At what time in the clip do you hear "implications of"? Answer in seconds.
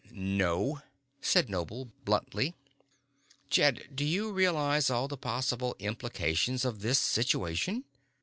5.77-6.79